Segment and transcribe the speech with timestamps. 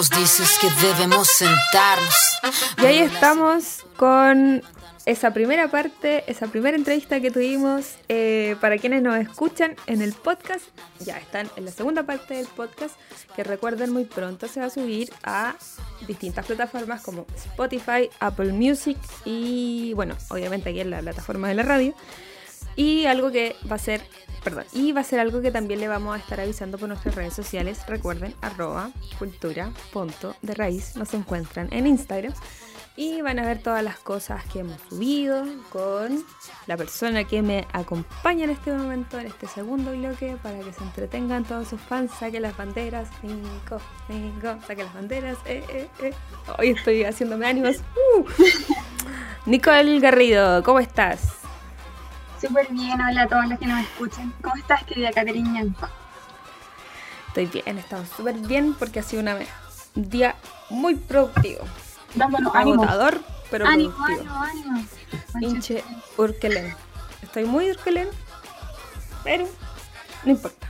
[0.00, 2.14] nos dices que debemos sentarnos.
[2.80, 4.62] Y ahí estamos con
[5.04, 10.14] esa primera parte, esa primera entrevista que tuvimos eh, para quienes nos escuchan en el
[10.14, 10.64] podcast.
[11.00, 12.94] Ya están en la segunda parte del podcast,
[13.36, 15.54] que recuerden muy pronto se va a subir a
[16.06, 18.96] distintas plataformas como Spotify, Apple Music
[19.26, 21.94] y bueno, obviamente aquí en la plataforma de la radio.
[22.76, 24.02] Y algo que va a ser,
[24.42, 27.14] perdón, y va a ser algo que también le vamos a estar avisando por nuestras
[27.14, 27.80] redes sociales.
[27.86, 30.96] Recuerden, arroba cultura punto de raíz.
[30.96, 32.32] Nos encuentran en Instagram.
[32.96, 36.22] Y van a ver todas las cosas que hemos subido con
[36.66, 40.82] la persona que me acompaña en este momento, en este segundo bloque, para que se
[40.82, 42.10] entretengan todos sus fans.
[42.18, 43.80] Saquen las banderas, cinco,
[44.66, 45.38] saquen las banderas.
[45.46, 46.12] Eh, eh, eh.
[46.58, 47.76] Hoy estoy haciéndome ánimos.
[48.18, 48.24] Uh.
[49.46, 51.39] Nicole Garrido, ¿cómo estás?
[52.40, 54.32] Súper bien, hola a todos los que nos escuchan.
[54.42, 55.62] ¿Cómo estás, querida Caterina?
[57.28, 59.36] Estoy bien, estamos súper bien porque ha sido una-
[59.94, 60.34] un día
[60.70, 61.64] muy productivo.
[62.14, 62.82] Dándonos ánimo.
[62.82, 64.34] Agotador, pero Ánimo, productivo.
[64.34, 64.86] ánimo,
[65.34, 65.54] ánimo.
[65.54, 65.84] Hinche
[66.16, 66.74] Urkelén.
[67.22, 68.08] Estoy muy Urkelén,
[69.22, 69.46] pero
[70.24, 70.66] no importa.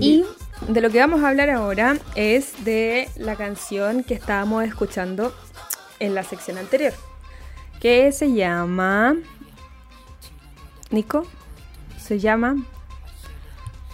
[0.00, 0.24] Y
[0.68, 5.34] de lo que vamos a hablar ahora es de la canción que estábamos escuchando
[6.00, 6.94] en la sección anterior,
[7.80, 9.14] que se llama...
[10.92, 11.26] Nico,
[12.00, 12.56] se llama...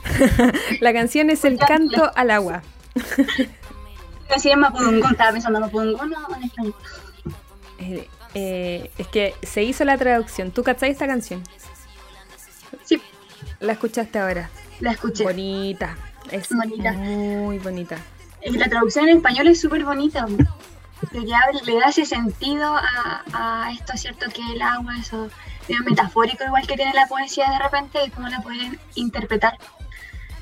[0.80, 2.62] la canción es El canto al agua.
[4.34, 6.74] Así es Mapudungún, estaba pensando Mapudungún o en.
[7.78, 10.50] Eh, eh, es que se hizo la traducción.
[10.50, 11.42] ¿Tú cachai esta canción?
[12.84, 13.00] Sí,
[13.60, 14.50] La escuchaste ahora.
[14.80, 15.24] la escuché.
[15.24, 15.96] Bonita.
[16.30, 16.92] Es Bonita.
[16.92, 17.96] muy bonita.
[18.44, 20.26] La traducción en español es súper bonita.
[21.12, 24.26] Que ya le da ese sentido a, a esto, ¿cierto?
[24.30, 25.28] Que el agua, eso
[25.68, 29.58] medio metafórico, igual que tiene la poesía de repente, y cómo la pueden interpretar.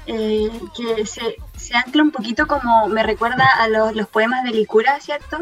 [0.07, 4.51] Eh, que se, se ancla un poquito como me recuerda a los, los poemas de
[4.51, 5.39] Licura, ¿cierto?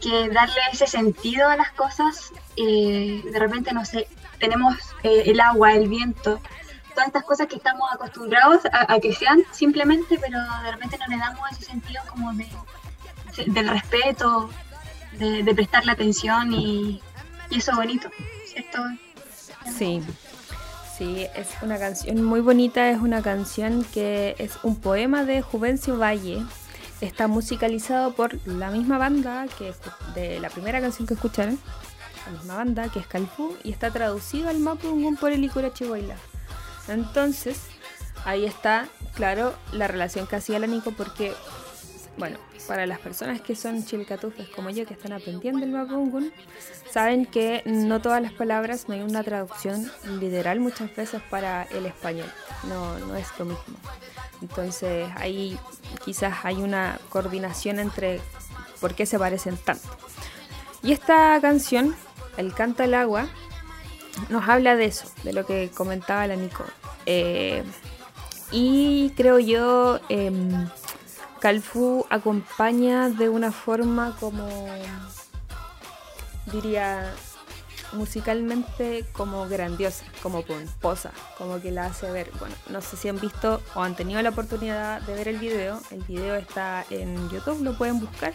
[0.00, 4.08] Que darle ese sentido a las cosas, eh, de repente, no sé,
[4.40, 6.40] tenemos eh, el agua, el viento,
[6.94, 11.06] todas estas cosas que estamos acostumbrados a, a que sean simplemente, pero de repente no
[11.06, 12.48] le damos ese sentido como de,
[13.46, 14.50] del respeto,
[15.18, 17.00] de, de prestarle atención y,
[17.50, 18.10] y eso bonito,
[18.46, 18.78] ¿cierto?
[19.76, 20.02] Sí.
[20.96, 22.90] Sí, es una canción muy bonita.
[22.90, 26.42] Es una canción que es un poema de Juvencio Valle.
[27.00, 29.74] Está musicalizado por la misma banda que
[30.14, 31.58] de la primera canción que escucharon.
[32.26, 33.56] La misma banda que es Calfú.
[33.64, 36.14] Y está traducido al Mapudungun por el Icura Chihuahua.
[36.88, 37.58] Entonces,
[38.24, 41.32] ahí está, claro, la relación que hacía la Nico porque,
[42.16, 46.32] bueno, para las personas que son chilcatufes como yo que están aprendiendo el Mapudungun,
[46.90, 49.90] saben que no todas las palabras, no hay una traducción
[50.20, 52.30] literal muchas veces para el español,
[52.68, 53.78] no, no es lo mismo.
[54.42, 55.58] Entonces ahí
[56.04, 58.20] quizás hay una coordinación entre
[58.80, 59.88] por qué se parecen tanto.
[60.82, 61.94] Y esta canción,
[62.38, 63.28] El canto al agua,
[64.30, 66.64] nos habla de eso, de lo que comentaba la Nico.
[67.04, 67.62] Eh,
[68.50, 70.68] y creo yo, em,
[71.42, 74.48] Calfu acompaña de una forma como,
[76.52, 77.12] diría,
[77.94, 82.30] musicalmente como grandiosa, como pomposa, como que la hace ver.
[82.38, 85.80] Bueno, no sé si han visto o han tenido la oportunidad de ver el video.
[85.90, 88.32] El video está en YouTube, lo pueden buscar.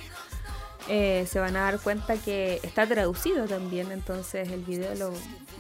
[0.90, 5.13] Eh, se van a dar cuenta que está traducido también, entonces el video lo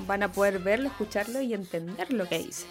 [0.05, 2.65] van a poder verlo, escucharlo y entender lo que dice.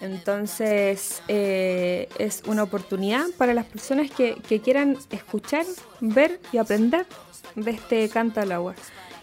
[0.00, 5.64] Entonces eh, es una oportunidad para las personas que, que quieran escuchar,
[6.00, 7.06] ver y aprender
[7.54, 8.74] de este canto al agua.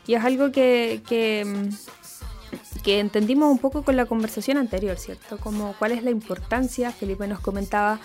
[0.07, 5.37] Y es algo que, que, mm, entendimos un poco con la conversación anterior, ¿cierto?
[5.37, 7.99] Como cuál es la importancia, Felipe nos comentaba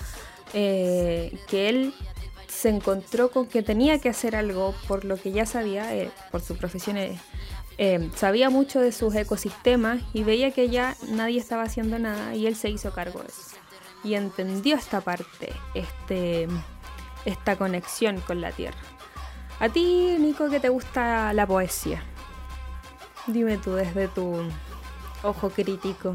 [0.53, 1.95] eh, que él
[2.47, 6.43] se encontró con que tenía que hacer algo por lo que ya sabía, eh, por
[6.43, 6.97] su profesión,
[7.79, 12.35] eh, eh, sabía mucho de sus ecosistemas y veía que ya nadie estaba haciendo nada
[12.35, 13.57] y él se hizo cargo de eso.
[14.05, 16.49] Y entendió esta parte, este,
[17.25, 18.79] esta conexión con la tierra.
[19.59, 22.03] A ti, Nico, que te gusta la poesía.
[23.27, 24.43] Dime tú desde tu
[25.23, 26.15] ojo crítico.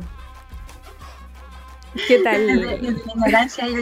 [2.08, 2.50] ¿Qué tal?
[2.84, 3.68] Ignorancia.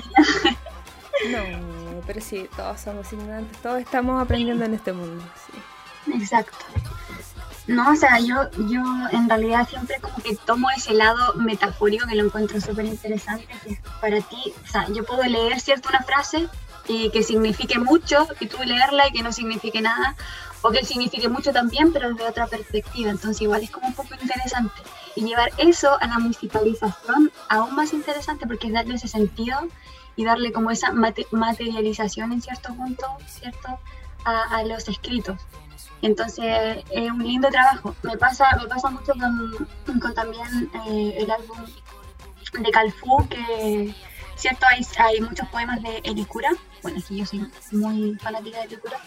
[1.30, 5.22] No, pero sí, todos somos ignorantes, todos estamos aprendiendo en este mundo.
[5.46, 6.14] sí.
[6.14, 6.56] Exacto.
[7.70, 8.82] No, o sea, yo, yo
[9.12, 13.80] en realidad siempre como que tomo ese lado metafórico que lo encuentro súper interesante, que
[14.02, 16.48] para ti, o sea, yo puedo leer cierto una frase
[16.88, 20.16] y que signifique mucho y tú leerla y que no signifique nada,
[20.64, 24.16] o que signifique mucho también, pero desde otra perspectiva, entonces igual es como un poco
[24.20, 24.82] interesante.
[25.16, 29.60] Y llevar eso a la musicalización aún más interesante porque es darle ese sentido
[30.16, 33.80] y darle como esa materialización en cierto punto, ¿cierto?
[34.26, 35.40] A, los escritos.
[36.02, 37.96] Entonces es un lindo trabajo.
[38.04, 41.58] Me pasa, me pasa mucho con, con también eh, el álbum
[42.60, 43.94] de Calfú, que
[44.36, 46.50] cierto hay, hay muchos poemas de Elicura.
[46.82, 48.98] Bueno, es yo soy muy fanática de Elicura.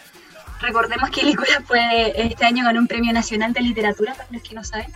[0.61, 4.55] Recordemos que Elicura fue este año ganó un premio nacional de literatura, para los que
[4.55, 4.93] no saben.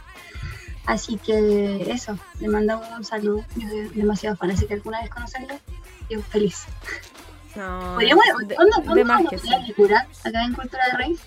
[0.85, 3.43] Así que eso, le mando un saludo.
[3.55, 5.59] Yo soy demasiado fan, así que alguna vez conocerlo,
[6.09, 6.65] yo feliz.
[7.55, 9.53] No, ¿Podríamos, de, ¿cuándo, de que sí.
[9.53, 11.19] Elicura acá en Cultura de Raíz?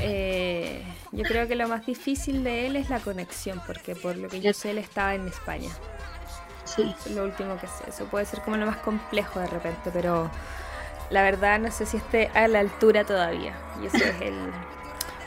[0.00, 0.82] Eh,
[1.12, 4.40] yo creo que lo más difícil de él es la conexión, porque por lo que
[4.40, 5.70] yo sé, él estaba en España.
[6.64, 6.94] Sí.
[7.04, 7.84] Es lo último que sé.
[7.88, 10.30] Eso puede ser como lo más complejo de repente, pero
[11.10, 13.54] la verdad no sé si esté a la altura todavía.
[13.82, 14.34] Y eso es el.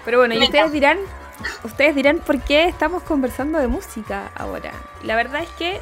[0.04, 0.98] Pero bueno, y ustedes dirán,
[1.64, 4.72] ustedes dirán por qué estamos conversando de música ahora.
[5.04, 5.82] La verdad es que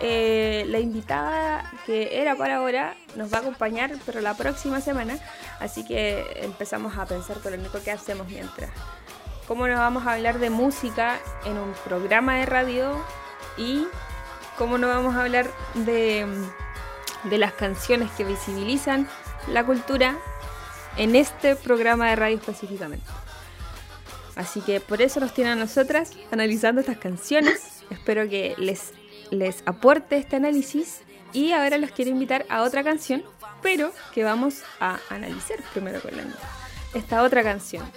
[0.00, 5.16] eh, la invitada que era para ahora nos va a acompañar, pero la próxima semana.
[5.62, 8.70] Así que empezamos a pensar con lo único que hacemos mientras.
[9.46, 13.00] ¿Cómo nos vamos a hablar de música en un programa de radio?
[13.56, 13.86] Y
[14.58, 16.26] cómo no vamos a hablar de,
[17.24, 19.08] de las canciones que visibilizan
[19.46, 20.16] la cultura
[20.96, 23.06] en este programa de radio específicamente.
[24.34, 27.84] Así que por eso nos tienen a nosotras analizando estas canciones.
[27.88, 28.94] Espero que les,
[29.30, 31.02] les aporte este análisis.
[31.32, 33.22] Y ahora los quiero invitar a otra canción,
[33.62, 36.34] pero que vamos a analizar primero con la mía.
[36.94, 37.90] Esta otra canción.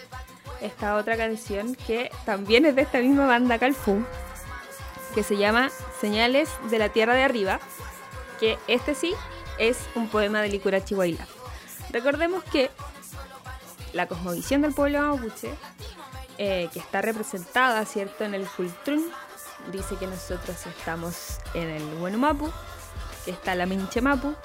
[0.61, 4.05] Esta otra canción que también es de esta misma banda Calfú,
[5.13, 5.69] que se llama
[5.99, 7.59] Señales de la Tierra de Arriba,
[8.39, 9.13] que este sí
[9.59, 11.25] es un poema de Licura Chihuahua.
[11.91, 12.71] Recordemos que
[13.93, 15.51] la cosmovisión del pueblo mapuche
[16.37, 19.09] eh, que está representada, ¿cierto?, en el Fultrún.
[19.71, 22.51] Dice que nosotros estamos en el Mapu,
[23.23, 24.35] que está la Minche Mapu,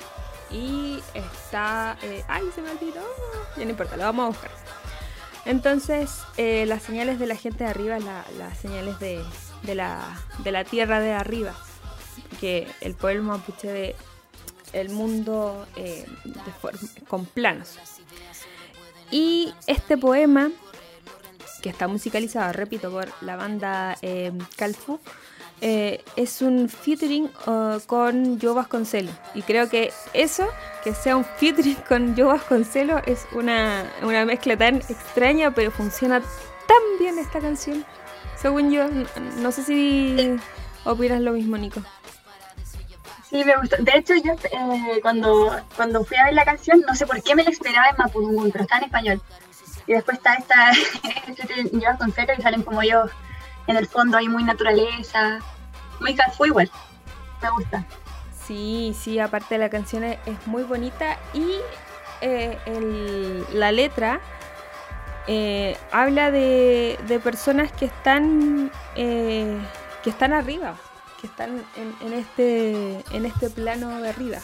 [0.50, 1.96] y está...
[2.02, 3.02] Eh, ¡Ay, se me olvidó!
[3.56, 4.50] Ya no importa, lo vamos a buscar.
[5.44, 9.24] Entonces, eh, las señales de la gente de arriba, la, las señales de,
[9.62, 10.02] de, la,
[10.44, 11.54] de la tierra de arriba,
[12.40, 13.96] que el pueblo mapuche de
[14.72, 17.78] el mundo eh, de con planos.
[19.10, 20.50] Y este poema
[21.62, 24.32] que está musicalizado, repito, por la banda eh,
[25.60, 29.14] eh, es un featuring uh, con Joe Vasconcelos.
[29.34, 30.48] Y creo que eso,
[30.82, 36.20] que sea un featuring con Joe Vasconcelos, es una, una mezcla tan extraña, pero funciona
[36.20, 37.84] tan bien esta canción.
[38.36, 38.88] Según yo,
[39.36, 40.38] no, sé si
[40.84, 41.82] opinas lo mismo, Nico.
[43.28, 43.76] Sí, me gustó.
[43.78, 47.34] De hecho, yo eh, cuando, cuando fui a ver la canción, no sé por qué
[47.34, 49.22] me la esperaba en Mapudungun, pero está en español.
[49.86, 50.72] Y después está esta,
[51.72, 53.04] yo con cero y salen como yo,
[53.70, 55.38] en el fondo hay muy naturaleza,
[56.00, 56.70] muy calfú igual.
[57.42, 57.86] Me gusta.
[58.46, 61.54] Sí, sí, aparte la canción es, muy bonita y
[62.20, 62.58] eh,
[63.52, 64.20] la letra
[65.26, 69.56] eh, habla de, personas que están, eh,
[70.02, 70.74] que están arriba,
[71.20, 74.38] que están en, en, este, en este plano de arriba.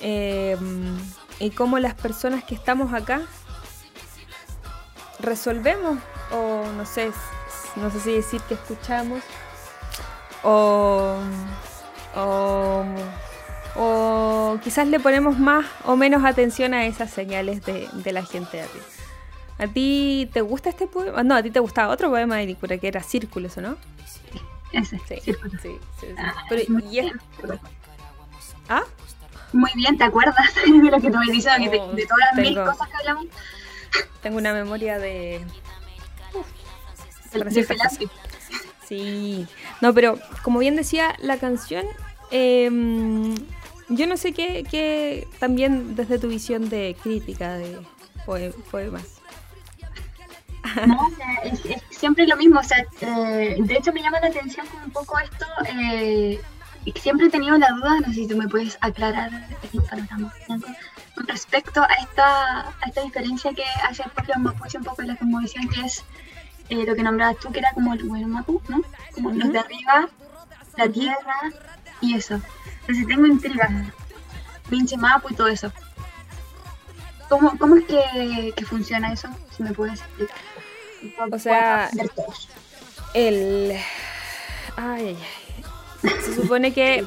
[0.00, 0.56] Eh,
[1.40, 3.22] y cómo las personas que estamos acá
[5.20, 5.98] resolvemos,
[6.30, 7.10] o no sé,
[7.76, 9.22] no sé si decir que escuchamos,
[10.42, 11.16] o,
[12.14, 12.84] o,
[13.76, 18.58] o quizás le ponemos más o menos atención a esas señales de, de la gente
[18.58, 18.84] de arriba.
[19.58, 21.22] ¿A ti te gusta este poema?
[21.24, 23.76] No, a ti te gustaba otro poema de Licura que era Círculos, ¿o no?
[24.72, 25.50] Ese, Sí, círculo.
[25.62, 25.70] sí,
[26.00, 26.14] sí, sí.
[26.18, 27.20] Ah, Pero, muy y es- bien.
[28.68, 28.82] ¿Ah?
[29.52, 31.50] Muy bien, ¿te acuerdas de lo que tú me dices?
[31.58, 33.26] de, Oh, de todas las mil cosas que hablamos.
[34.22, 35.44] Tengo una memoria de...
[37.32, 37.66] Cosas.
[37.66, 38.08] Pelasgi.
[38.86, 39.46] Sí.
[39.80, 41.84] No, pero como bien decía la canción,
[42.30, 42.70] eh,
[43.88, 47.78] yo no sé qué, qué también desde tu visión de crítica de
[48.26, 49.04] poe- poemas.
[50.86, 50.98] No,
[51.44, 52.60] es, es siempre lo mismo.
[52.60, 55.46] O sea, eh, de hecho me llama la atención como un poco esto.
[55.78, 56.40] Eh,
[57.00, 59.30] siempre he tenido la duda, no sé si tú me puedes aclarar
[59.72, 64.84] el panorama, con respecto a esta, a esta diferencia que hace el propio Mapuche un
[64.84, 66.04] poco en la conmovisión, que es
[66.68, 68.82] eh, lo que nombrabas tú, que era como el buen Mapu, ¿no?
[69.14, 70.08] Como los de arriba,
[70.76, 71.36] la tierra
[72.00, 72.40] y eso.
[72.80, 73.92] Entonces tengo intriga.
[74.68, 75.72] Pinche Mapu y todo eso.
[77.28, 79.28] ¿Cómo, cómo es que, que funciona eso?
[79.56, 80.36] Si me puedes explicar.
[81.30, 81.90] O sea.
[83.14, 83.76] El...
[84.76, 85.18] Ay, ay,
[86.02, 86.14] ay.
[86.22, 87.06] Se supone que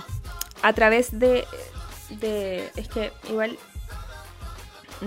[0.62, 1.46] a través de,
[2.10, 2.72] de...
[2.75, 3.58] Es que igual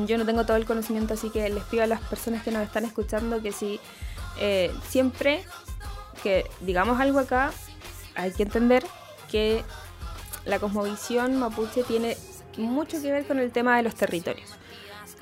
[0.06, 2.62] yo no tengo todo el conocimiento, así que les pido a las personas que nos
[2.62, 3.80] están escuchando que si
[4.38, 5.44] eh, siempre
[6.22, 7.52] que digamos algo acá,
[8.14, 8.84] hay que entender
[9.30, 9.62] que
[10.44, 12.16] la cosmovisión mapuche tiene
[12.56, 14.50] mucho que ver con el tema de los territorios.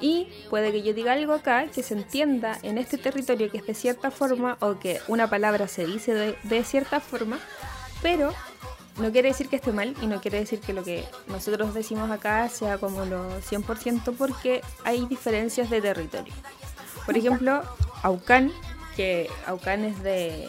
[0.01, 3.67] Y puede que yo diga algo acá que se entienda en este territorio que es
[3.67, 7.39] de cierta forma o que una palabra se dice de, de cierta forma,
[8.03, 8.33] pero
[8.99, 12.11] no quiere decir que esté mal y no quiere decir que lo que nosotros decimos
[12.11, 16.35] acá sea como lo 100% porque hay diferencias de territorio.
[17.07, 17.63] Por ejemplo,
[18.03, 18.53] Aucán,
[18.97, 20.49] que Aucán es de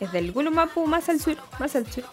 [0.00, 2.04] es del Gulumapu más al sur, más al sur.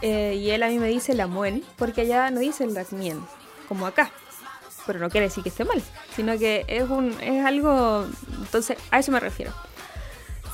[0.00, 3.20] Eh, y él a mí me dice la muen, porque allá no dice la mien,
[3.68, 4.10] como acá.
[4.86, 5.82] Pero no quiere decir que esté mal,
[6.16, 8.06] sino que es un es algo,
[8.38, 9.52] entonces a eso me refiero.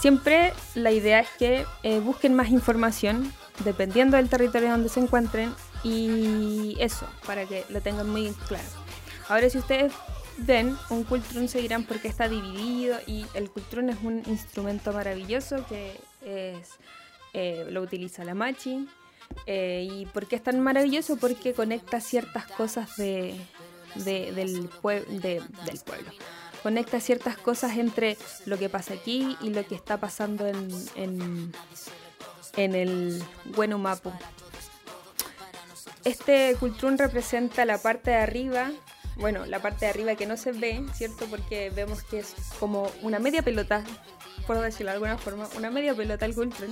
[0.01, 3.33] Siempre la idea es que eh, busquen más información
[3.65, 8.65] dependiendo del territorio donde se encuentren y eso, para que lo tengan muy claro.
[9.29, 9.93] Ahora si ustedes
[10.39, 14.93] ven un cultrún se dirán por qué está dividido y el cultrún es un instrumento
[14.93, 16.71] maravilloso que es,
[17.33, 18.89] eh, lo utiliza la machi.
[19.47, 21.17] Eh, ¿Y por qué es tan maravilloso?
[21.17, 23.41] Porque conecta ciertas cosas de,
[23.95, 25.07] del, pueblo.
[26.63, 31.53] Conecta ciertas cosas entre lo que pasa aquí y lo que está pasando en, en,
[32.57, 33.23] en el
[33.79, 34.13] Mapu.
[36.05, 38.71] Este cultrún representa la parte de arriba
[39.17, 41.27] bueno, la parte de arriba que no se ve, ¿cierto?
[41.27, 43.85] Porque vemos que es como una media pelota,
[44.47, 46.71] por decirlo de alguna forma, una media pelota el Gultron.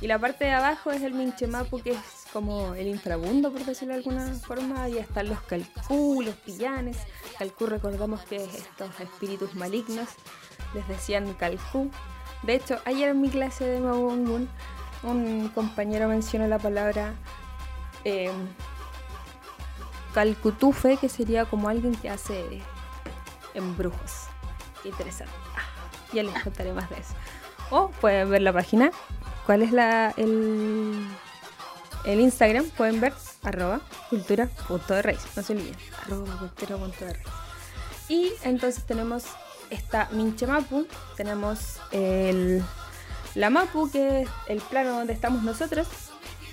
[0.00, 1.98] Y la parte de abajo es el Minchemapu, que es
[2.32, 4.82] como el inframundo, por decirlo de alguna forma.
[4.82, 6.98] Ahí están los Calcú, los pillanes.
[7.38, 10.08] Calcú recordamos que es estos espíritus malignos.
[10.74, 11.90] Les decían Calcú.
[12.42, 14.48] De hecho, ayer en mi clase de Mabungun,
[15.02, 17.14] un compañero mencionó la palabra
[18.04, 18.30] eh,
[20.16, 22.62] Calcutufe, que sería como alguien que hace
[23.52, 24.28] embrujos.
[24.82, 25.34] Interesante.
[25.54, 25.60] Ah,
[26.10, 27.12] ya les contaré más de eso.
[27.68, 28.90] O pueden ver la página.
[29.44, 31.06] ¿Cuál es la, el,
[32.06, 32.64] el Instagram?
[32.70, 35.76] Pueden ver arroba cultura.de No se olviden.
[36.06, 37.18] Arroba cultura.de
[38.08, 39.24] Y entonces tenemos
[39.68, 40.86] esta Minche Mapu.
[41.18, 42.64] Tenemos el,
[43.34, 45.86] la Mapu, que es el plano donde estamos nosotros.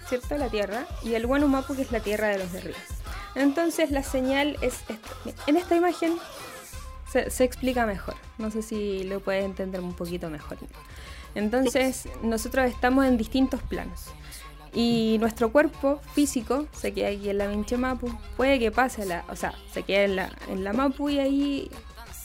[0.09, 0.37] ¿Cierto?
[0.37, 0.85] La tierra.
[1.01, 2.77] Y el Wanu Mapu, que es la tierra de los de arriba.
[3.35, 4.83] Entonces la señal es
[5.47, 6.17] En esta imagen
[7.29, 8.15] se, explica mejor.
[8.37, 10.57] No sé si lo puedes entender un poquito mejor.
[11.35, 14.05] Entonces nosotros estamos en distintos planos.
[14.73, 18.07] Y nuestro cuerpo físico se queda aquí en la Minche Mapu.
[18.35, 19.25] Puede que pase a la...
[19.29, 21.71] O sea, se queda en la, en la Mapu y ahí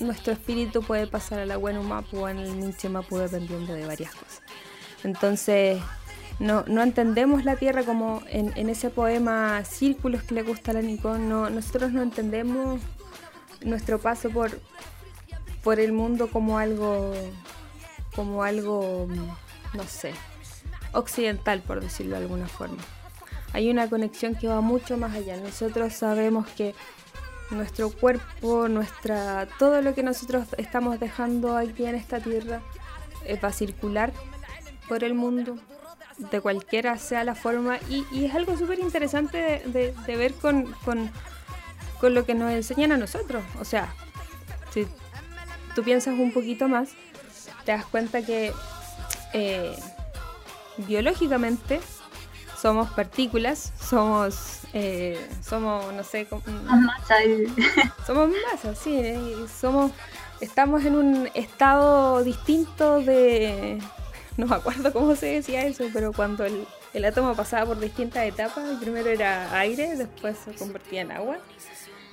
[0.00, 3.86] nuestro espíritu puede pasar a la Wenu Mapu o en el Minche Mapu dependiendo de
[3.86, 4.42] varias cosas.
[5.04, 5.78] Entonces
[6.38, 10.83] no, no entendemos la Tierra como en, ese poema Círculos que le gusta a la
[10.83, 12.80] Nicón, no, nosotros no entendemos
[13.64, 14.61] nuestro paso por,
[15.64, 17.12] por el mundo como algo,
[18.14, 19.09] como algo,
[19.75, 20.12] no sé,
[20.92, 22.83] occidental, por decirlo de alguna forma.
[23.52, 25.37] Hay una conexión que va mucho más allá.
[25.38, 26.75] Nosotros sabemos que
[27.50, 32.61] nuestro cuerpo, nuestra, todo lo que nosotros estamos dejando aquí en esta tierra
[33.25, 34.12] eh, va a circular
[34.87, 35.57] por el mundo
[36.18, 40.75] de cualquiera sea la forma y, es algo súper interesante de, ver con,
[42.02, 43.42] lo que nos enseñan a nosotros.
[43.60, 43.94] O sea,
[44.72, 44.87] si
[45.75, 46.90] tú piensas un poquito más,
[47.64, 48.52] te das cuenta que
[49.32, 49.76] eh,
[50.78, 51.80] biológicamente
[52.60, 56.26] somos partículas, somos, eh, somos, no sé,
[58.06, 59.92] somos masa, sí, eh, somos,
[60.40, 63.80] estamos en un estado distinto de,
[64.38, 68.64] no me acuerdo cómo se decía eso, pero cuando el, átomo pasaba por distintas etapas,
[68.80, 71.38] primero era aire, después se convertía en agua,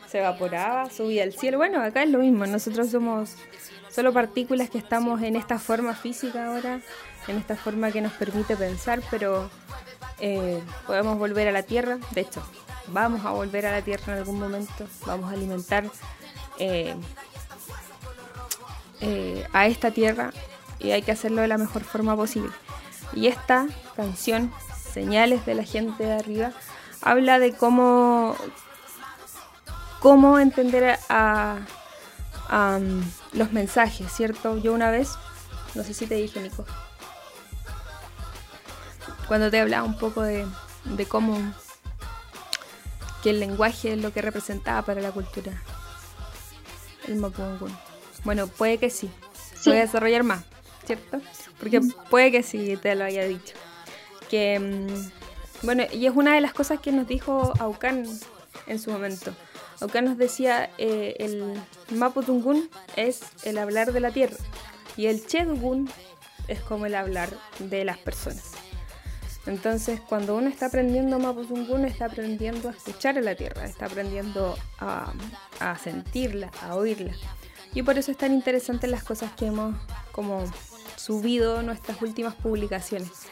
[0.09, 1.59] se evaporaba, subía al cielo.
[1.59, 3.35] Bueno, acá es lo mismo, nosotros somos
[3.89, 6.81] solo partículas que estamos en esta forma física ahora,
[7.27, 9.51] en esta forma que nos permite pensar, pero
[10.19, 12.41] eh, podemos volver a la Tierra, de hecho,
[12.87, 15.85] vamos a volver a la Tierra en algún momento, vamos a alimentar
[16.57, 16.95] eh,
[19.01, 20.31] eh, a esta Tierra
[20.79, 22.51] y hay que hacerlo de la mejor forma posible.
[23.13, 24.51] Y esta canción,
[24.95, 26.53] Señales de la gente de arriba,
[27.01, 28.33] habla de cómo,
[29.99, 31.57] cómo entender a,
[32.49, 33.03] um,
[33.33, 34.55] los mensajes, ¿cierto?
[34.55, 35.09] Yo una vez,
[35.73, 36.63] no sé si te dije, Nico,
[39.27, 40.47] cuando te hablaba un poco de,
[40.85, 41.37] de cómo
[43.21, 45.51] que el lenguaje es lo que representaba para la cultura.
[47.05, 47.77] El Mapungun.
[48.23, 49.11] Bueno, puede que sí.
[49.59, 49.71] sí.
[49.71, 50.54] Voy a desarrollar más.
[50.85, 51.21] ¿Cierto?
[51.59, 53.55] Porque puede que sí te lo haya dicho.
[54.29, 58.05] Que, mm, bueno, y es una de las cosas que nos dijo Aucan
[58.67, 59.33] en su momento.
[59.81, 61.53] Aucan nos decía, eh, el
[61.91, 64.37] Maputungun es el hablar de la tierra
[64.97, 65.89] y el Chedugun
[66.47, 68.55] es como el hablar de las personas.
[69.45, 74.57] Entonces, cuando uno está aprendiendo Mapuzungún, está aprendiendo a escuchar a la tierra, está aprendiendo
[74.79, 75.13] a,
[75.59, 77.13] a sentirla, a oírla.
[77.73, 79.75] Y por eso es tan interesante las cosas que hemos
[80.11, 80.43] como
[80.95, 83.27] subido nuestras últimas publicaciones.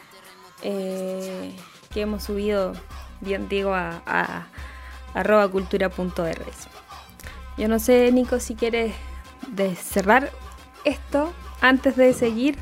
[0.62, 1.54] Eh,
[1.92, 2.72] que hemos subido,
[3.20, 4.46] bien digo, a, a,
[5.14, 5.50] arroba
[7.56, 8.94] Yo no sé, Nico, si quieres
[9.48, 10.30] de cerrar
[10.84, 12.58] esto antes de seguir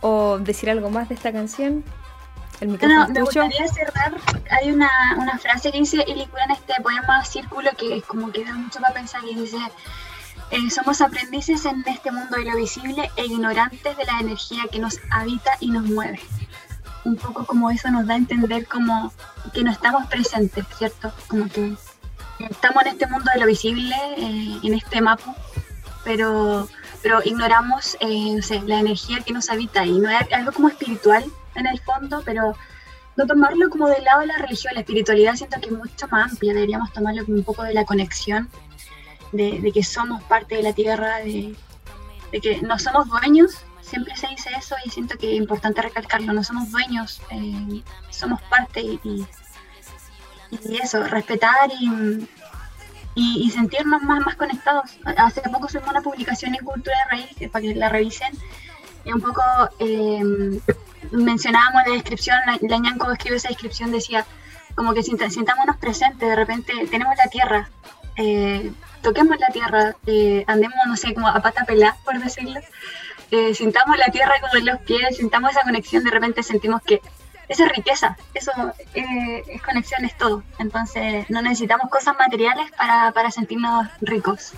[0.00, 1.84] o decir algo más de esta canción.
[2.60, 4.14] El no, me gustaría cerrar.
[4.50, 8.44] Hay una, una frase que dice Ilicura en este poema Círculo que es como que
[8.44, 9.58] da mucho para pensar y dice
[10.50, 14.78] eh, somos aprendices en este mundo de lo visible e ignorantes de la energía que
[14.78, 16.20] nos habita y nos mueve.
[17.04, 19.12] Un poco como eso nos da a entender como
[19.52, 21.12] que no estamos presentes, ¿cierto?
[21.28, 21.74] Como que
[22.38, 25.34] estamos en este mundo de lo visible, eh, en este mapa,
[26.04, 26.68] pero,
[27.02, 31.24] pero ignoramos eh, la energía que nos habita y no es algo como espiritual
[31.54, 32.54] en el fondo, pero
[33.16, 36.30] no tomarlo como del lado de la religión, la espiritualidad siento que es mucho más
[36.30, 38.48] amplia, deberíamos tomarlo como un poco de la conexión
[39.32, 41.56] de, que somos parte de la tierra, de,
[42.40, 46.42] que no somos dueños, siempre se dice eso y siento que es importante recalcarlo, no
[46.44, 49.26] somos dueños, eh, somos parte y,
[50.50, 52.28] y, eso, respetar y,
[53.14, 54.90] y, sentirnos más, más conectados.
[55.16, 58.32] Hace poco subimos una publicación en Cultura de Raíz, para que la revisen,
[59.04, 59.42] y un poco
[59.78, 60.22] eh,
[61.12, 64.26] mencionábamos en la descripción, la, la ñanco escribió esa descripción, decía
[64.74, 67.70] como que sintámonos presentes, de repente tenemos la tierra,
[68.16, 68.72] eh,
[69.06, 72.60] toquemos la tierra, eh, andemos, no sé, como a pata pelada, por decirlo,
[73.30, 77.00] eh, sintamos la tierra como en los pies, sintamos esa conexión, de repente sentimos que
[77.48, 78.50] esa es riqueza, eso
[78.94, 80.42] eh, es conexión, es todo.
[80.58, 84.52] Entonces no necesitamos cosas materiales para, para sentirnos ricos.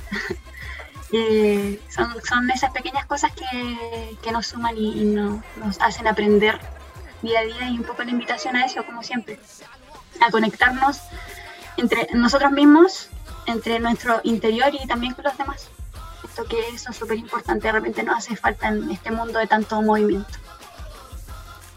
[1.91, 5.43] son, son esas pequeñas cosas que, que nos suman y, y nos
[5.81, 6.59] hacen aprender
[7.21, 9.39] día a día y un poco la invitación a eso, como siempre,
[10.27, 11.01] a conectarnos
[11.77, 13.11] entre nosotros mismos
[13.49, 15.69] entre nuestro interior y también con los demás.
[16.25, 19.47] Esto que eso es súper importante, de repente nos hace falta en este mundo de
[19.47, 20.39] tanto movimiento.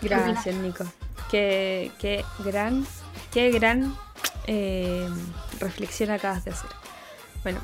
[0.01, 0.85] Gracias, Nico.
[1.29, 2.85] Qué, qué gran,
[3.31, 3.95] qué gran
[4.47, 5.07] eh,
[5.59, 6.69] reflexión acabas de hacer.
[7.43, 7.59] Bueno,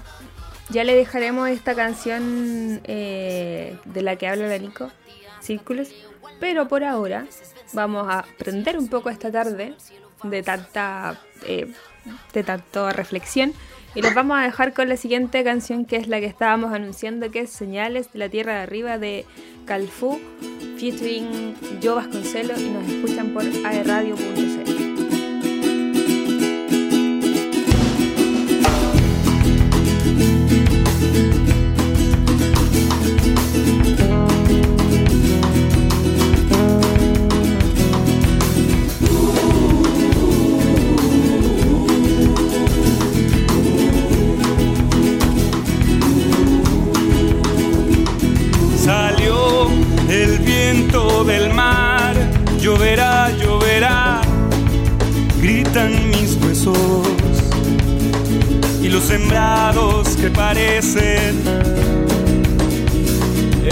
[0.69, 4.89] ya le dejaremos esta canción eh, de la que habla la Nico,
[5.39, 5.89] Círculos,
[6.39, 7.25] pero por ahora
[7.73, 9.75] vamos a aprender un poco esta tarde
[10.23, 11.71] de tanta, eh,
[12.33, 13.53] de tanta reflexión
[13.97, 17.31] y los vamos a dejar con la siguiente canción que es la que estábamos anunciando,
[17.31, 19.25] que es Señales de la Tierra de Arriba de
[19.65, 20.19] Calfú,
[20.77, 24.76] featuring Yo Vasconcelo y nos escuchan por aerradio.cl.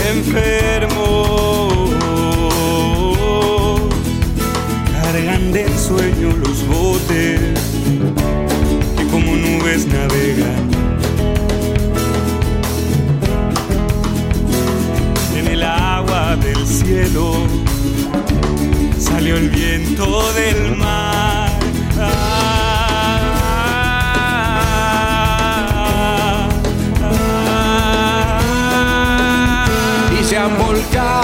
[0.10, 1.92] enfermos.
[4.92, 7.40] Cargan del sueño los botes
[8.98, 10.70] que como nubes navegan.
[15.38, 17.36] En el agua del cielo
[18.98, 21.15] salió el viento del mar.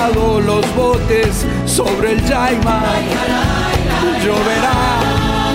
[0.10, 2.82] Los botes sobre el Yaima.
[4.24, 5.00] Lloverá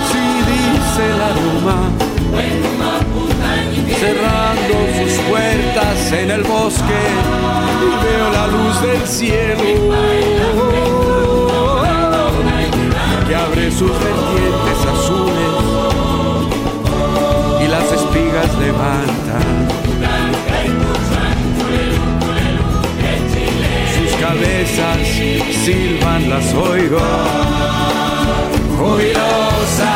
[0.09, 1.79] si dice la Roma,
[3.99, 7.01] cerrando sus puertas en el bosque
[7.81, 9.93] y veo la luz del cielo
[13.27, 15.53] que abre sus vertientes azules
[17.61, 19.76] y las espigas levantan
[24.27, 25.07] cabezas
[25.63, 26.99] silban las oigo.
[28.77, 29.93] Jubilosa.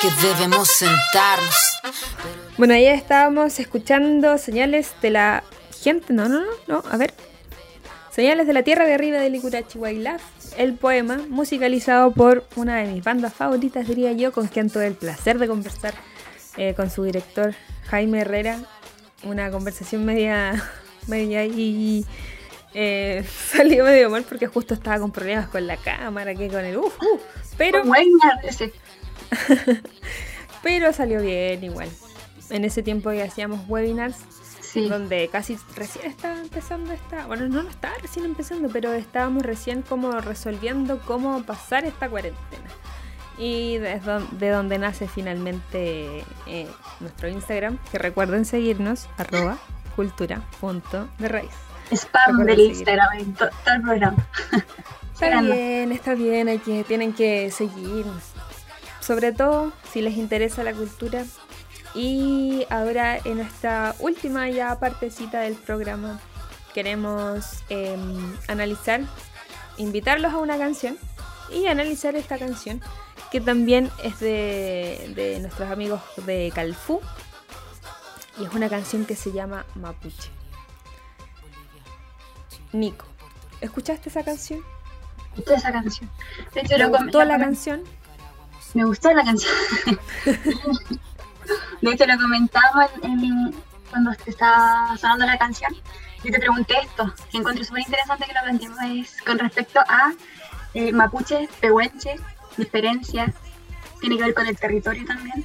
[0.00, 1.54] Que debemos sentarnos.
[2.56, 5.44] Bueno, ahí estábamos escuchando señales de la
[5.82, 6.12] gente.
[6.12, 7.12] No, no, no, no, a ver.
[8.10, 10.22] Señales de la tierra de arriba de Licurachi Wailaf,
[10.56, 14.94] el poema musicalizado por una de mis bandas favoritas, diría yo, con quien tuve el
[14.94, 15.94] placer de conversar
[16.56, 17.54] eh, con su director
[17.88, 18.58] Jaime Herrera.
[19.22, 20.62] Una conversación media,
[21.08, 22.06] media y
[22.72, 26.78] eh, salió medio mal porque justo estaba con problemas con la cámara, que con el
[26.78, 27.22] uf, uf.
[27.56, 28.72] pero Weimar, ese.
[30.62, 31.88] pero salió bien igual.
[32.50, 34.16] En ese tiempo que hacíamos webinars,
[34.60, 34.88] Sí.
[34.88, 39.82] donde casi recién estaba empezando esta, bueno, no, no estaba recién empezando, pero estábamos recién
[39.82, 42.68] como resolviendo cómo pasar esta cuarentena.
[43.36, 44.00] Y de,
[44.32, 46.68] de donde nace finalmente eh,
[47.00, 49.58] nuestro Instagram, que recuerden seguirnos, arroba
[49.96, 51.50] cultura punto de raíz.
[51.90, 52.60] Spam del.
[52.60, 54.28] Instagram en to- todo el programa.
[55.20, 58.22] Está bien, está bien, hay que, tienen que seguirnos.
[59.00, 61.24] Sobre todo si les interesa la cultura.
[61.94, 66.20] Y ahora en nuestra última ya partecita del programa
[66.72, 69.00] queremos em, analizar,
[69.76, 70.96] invitarlos a una canción
[71.52, 72.80] y analizar esta canción
[73.32, 77.00] que también es de, de nuestros amigos de Calfú
[78.38, 80.30] y es una canción que se llama Mapuche.
[82.72, 83.04] Nico,
[83.60, 84.60] ¿escuchaste esa canción?
[85.36, 86.10] Gustó esa canción.
[86.54, 87.82] De hecho, ¿Te lo gustó la canción?
[88.74, 89.52] Me gustó la canción.
[91.80, 93.54] De hecho, lo comentamos en, en-
[93.90, 95.74] cuando estaba sonando la canción.
[96.22, 100.12] Yo te pregunté esto, que encontré súper interesante que lo planteemos, es con respecto a
[100.74, 102.14] eh, mapuche, pehuenche,
[102.56, 103.32] diferencia,
[104.00, 105.44] tiene que ver con el territorio también.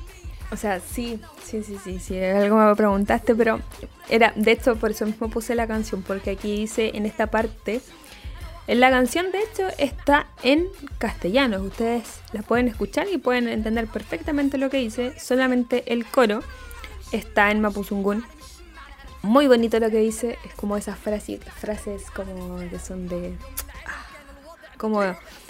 [0.52, 3.62] O sea, sí, sí, sí, sí, sí, algo me preguntaste, pero
[4.10, 7.82] era, de hecho, por eso mismo puse la canción, porque aquí dice en esta parte,
[8.68, 14.58] la canción de hecho está en castellano, ustedes la pueden escuchar y pueden entender perfectamente
[14.58, 16.42] lo que dice, solamente el coro
[17.12, 18.26] está en Mapuzungún.
[19.22, 23.36] Muy bonito lo que dice, es como esas frases, frases como que son de...
[24.78, 25.02] Como,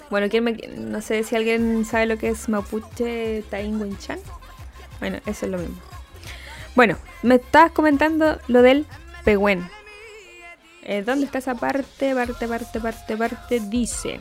[0.08, 4.18] bueno, ¿quién me- no sé si alguien sabe lo que es Mapuche Tainguinchan.
[5.00, 5.76] Bueno, eso es lo mismo.
[6.74, 8.86] Bueno, me estabas comentando lo del
[9.24, 9.68] pehuen.
[10.88, 12.14] Eh, ¿Dónde está esa parte?
[12.14, 13.60] Parte, parte, parte, parte.
[13.60, 14.20] Dice: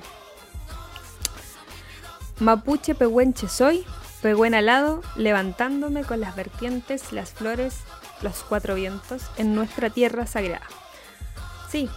[2.39, 3.86] Mapuche pehuenche soy,
[4.23, 7.75] pehuen alado, levantándome con las vertientes, las flores,
[8.23, 10.65] los cuatro vientos en nuestra tierra sagrada.
[11.69, 11.88] Sí,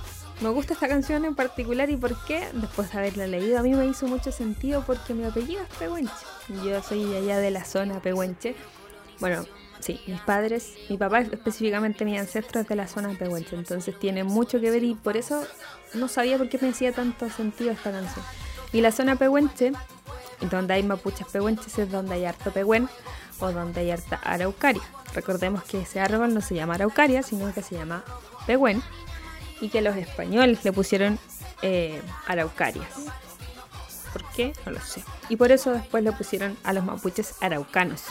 [0.42, 3.72] me gusta esta canción en particular y por qué, después de haberla leído, a mí
[3.72, 6.12] me hizo mucho sentido porque mi apellido es Pehuenche.
[6.62, 8.54] Yo soy allá de la zona Pehuenche.
[9.18, 9.46] Bueno,
[9.80, 14.24] sí, mis padres, mi papá específicamente, mi ancestro es de la zona Pehuenche, entonces tiene
[14.24, 15.44] mucho que ver y por eso
[15.94, 18.24] no sabía por qué me hacía tanto sentido esta canción.
[18.72, 19.72] Y la zona Pehuenche
[20.46, 22.88] donde hay mapuches pehuenches es donde hay harto pehuen
[23.40, 24.82] o donde hay harta araucaria.
[25.14, 28.04] Recordemos que ese árbol no se llama araucaria, sino que se llama
[28.46, 28.82] pehuen
[29.60, 31.18] y que los españoles le pusieron
[31.62, 32.88] eh, araucarias.
[34.12, 34.52] ¿Por qué?
[34.64, 35.02] No lo sé.
[35.28, 38.04] Y por eso después le pusieron a los mapuches araucanos.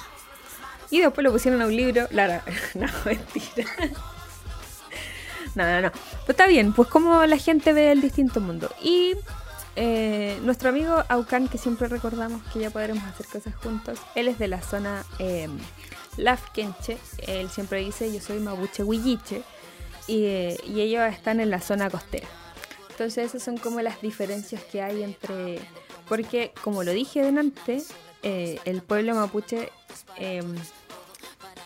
[0.89, 2.07] Y después lo pusieron a un libro.
[2.11, 2.43] La,
[2.75, 3.65] no, mentira.
[5.55, 5.91] No, no, no.
[5.91, 8.69] Pues está bien, pues como la gente ve el distinto mundo.
[8.81, 9.15] Y
[9.75, 14.39] eh, nuestro amigo Aucan, que siempre recordamos que ya podremos hacer cosas juntos, él es
[14.39, 15.49] de la zona eh,
[16.17, 16.97] Lafkenche.
[17.27, 19.43] Él siempre dice: Yo soy Mapuche Huilliche.
[20.07, 22.27] Y, eh, y ellos están en la zona costera.
[22.91, 25.59] Entonces, esas son como las diferencias que hay entre.
[26.07, 27.83] Porque, como lo dije delante,
[28.23, 29.69] eh, el pueblo mapuche
[30.15, 30.55] em,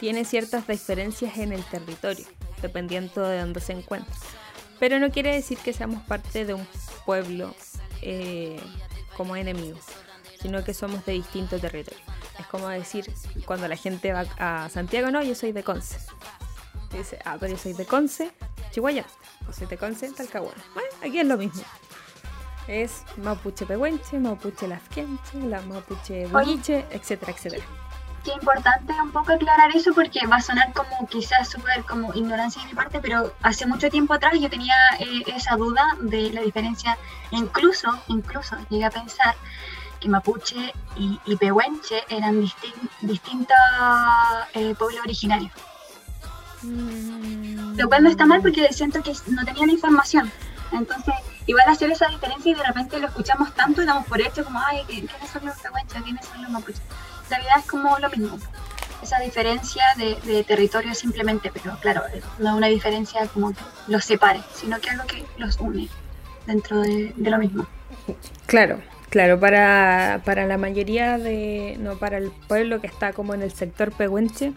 [0.02, 2.26] tiene ciertas diferencias en el territorio,
[2.60, 4.12] dependiendo de dónde se encuentra.
[4.80, 6.68] Pero no quiere decir que seamos parte de un
[7.06, 7.54] pueblo
[8.02, 8.60] eh,
[9.16, 9.78] como enemigo,
[10.42, 12.02] sino que somos de distintos territorios.
[12.40, 13.14] Es como decir,
[13.46, 16.00] cuando la gente va a Santiago, no, yo soy de Conce.
[16.94, 18.32] Y dice, ah, pero yo soy de Conce,
[18.72, 19.06] Chihuahua.
[19.48, 20.64] O soy de Conce, Talcahuano.
[20.74, 21.62] Bueno, aquí es lo mismo.
[22.68, 27.81] Es mapuche pehuenche, mapuche lasquenche, la mapuche boliche, etcétera, etcétera.
[28.24, 32.62] Qué importante un poco aclarar eso porque va a sonar como quizás súper como ignorancia
[32.62, 36.42] de mi parte, pero hace mucho tiempo atrás yo tenía eh, esa duda de la
[36.42, 36.98] diferencia,
[37.32, 39.34] incluso, incluso llegué a pensar
[40.00, 43.58] que mapuche y, y pehuenche eran distin- distintos
[44.54, 45.52] eh, pueblos originarios.
[46.64, 50.32] Lo cual no está mal porque siento que no tenían información.
[50.72, 51.16] Entonces,
[51.48, 54.60] igual hacer esa diferencia y de repente lo escuchamos tanto y damos por hecho como,
[54.60, 56.02] ay, ¿qui- ¿quiénes son los pehuenches?
[56.04, 56.82] ¿Quiénes son los mapuches?
[57.32, 58.38] Realidad es como lo mismo.
[59.02, 64.42] Esa diferencia de, territorio simplemente, pero claro, eh, no una diferencia como que los separe,
[64.54, 65.90] sino que algo que los une
[66.46, 67.66] dentro de, de lo mismo.
[68.46, 71.78] Claro, claro, para, para la mayoría de.
[71.80, 74.54] No, para el pueblo que está como en el sector pehuenche.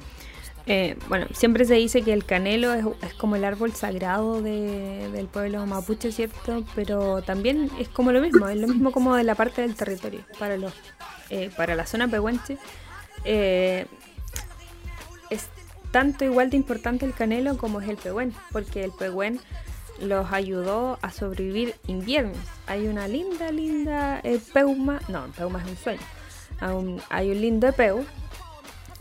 [0.67, 5.09] eh, bueno, siempre se dice que el canelo es, es como el árbol sagrado de-
[5.13, 6.65] del pueblo mapuche, ¿cierto?
[6.75, 10.21] Pero también es como lo mismo, es lo mismo como de la parte del territorio.
[10.39, 10.73] Para, los,
[11.31, 12.59] eh, para la zona pehuenche
[13.25, 13.87] eh,
[15.31, 15.49] es
[15.91, 19.41] tanto igual de importante el canelo como es el pehuen, porque el pehuen
[20.01, 22.37] los ayudó a sobrevivir inviernos.
[22.67, 26.01] Hay una linda, linda eh, peuma, no, peuma es un sueño.
[27.11, 28.05] Hay un lindo peu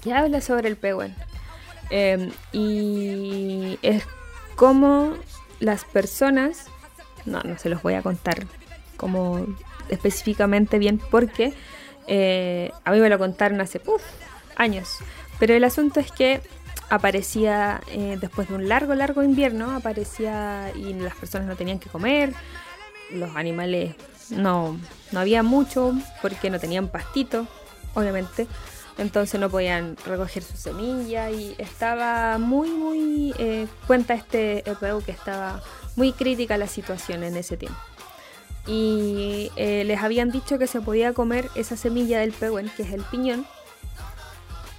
[0.03, 1.15] que habla sobre el pehuen.
[1.89, 4.03] Eh, y es
[4.55, 5.13] como
[5.59, 6.67] las personas,
[7.25, 8.45] no, no se los voy a contar
[8.97, 9.45] como
[9.89, 11.53] específicamente bien porque
[12.07, 14.01] eh, a mí me lo contaron hace uf,
[14.55, 14.97] años.
[15.39, 16.41] Pero el asunto es que
[16.89, 21.89] aparecía eh, después de un largo, largo invierno, aparecía y las personas no tenían que
[21.89, 22.33] comer,
[23.11, 23.95] los animales
[24.29, 24.79] no,
[25.11, 27.47] no había mucho porque no tenían pastito,
[27.93, 28.47] obviamente.
[28.97, 35.11] Entonces no podían recoger su semilla y estaba muy, muy, eh, cuenta este EPU que
[35.11, 35.63] estaba
[35.95, 37.79] muy crítica la situación en ese tiempo.
[38.65, 42.91] Y eh, les habían dicho que se podía comer esa semilla del pehuen, que es
[42.91, 43.45] el piñón,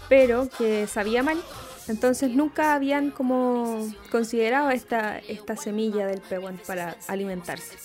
[0.09, 1.43] pero que sabía mal.
[1.87, 7.77] Entonces nunca habían como considerado esta, esta semilla del pehuen para alimentarse.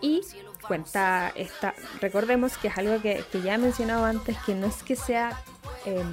[0.00, 0.20] Y
[0.66, 4.82] cuenta esta, recordemos que es algo que, que ya he mencionado antes, que no es
[4.82, 5.42] que sea
[5.86, 6.04] eh,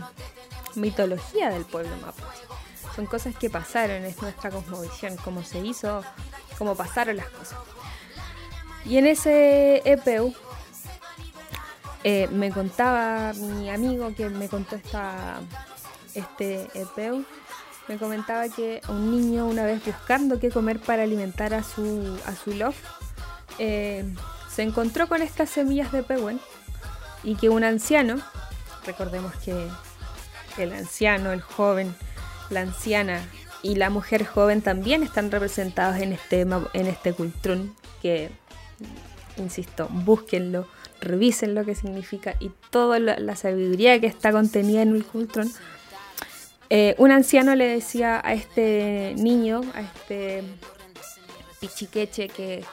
[0.76, 2.42] mitología del pueblo mapuche.
[2.96, 6.04] Son cosas que pasaron, es nuestra cosmovisión, cómo se hizo,
[6.58, 7.58] cómo pasaron las cosas.
[8.86, 10.34] Y en ese EPU
[12.04, 15.40] eh, me contaba mi amigo que me contó esta,
[16.16, 17.24] este EPU,
[17.88, 22.36] me comentaba que un niño una vez buscando qué comer para alimentar a su, a
[22.36, 22.76] su lof,
[23.60, 24.04] eh,
[24.50, 26.40] se encontró con estas semillas de pehuen
[27.24, 28.16] y que un anciano,
[28.86, 29.68] recordemos que
[30.58, 31.96] el anciano, el joven,
[32.50, 33.22] la anciana
[33.62, 38.32] y la mujer joven también están representados en este, en este cultrún que,
[39.38, 40.68] insisto, búsquenlo,
[41.00, 45.52] revisen lo que significa y toda la, sabiduría que está contenida en el cultrún.
[46.70, 50.44] Eh, un anciano le decía a este niño, a este
[51.60, 52.64] pichiqueche, que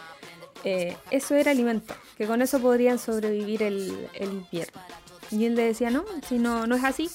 [0.65, 4.81] eh, eso era alimento, que con eso podrían sobrevivir el, el invierno.
[5.31, 7.11] Y él le decía, no, si no, no es así,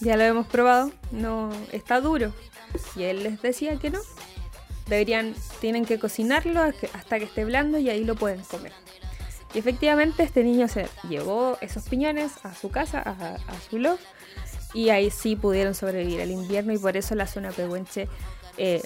[0.00, 2.32] ya lo hemos probado, no está duro.
[2.96, 4.00] Y él les decía que no,
[4.88, 8.72] deberían, tienen que cocinarlo hasta que esté blando y ahí lo pueden comer.
[9.54, 14.02] Y efectivamente este niño se llevó esos piñones a su casa, a, a su loft,
[14.74, 18.08] y ahí sí pudieron sobrevivir el invierno y por eso la zona pehuenche
[18.58, 18.82] eh,